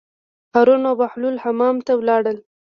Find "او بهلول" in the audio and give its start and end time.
0.89-1.35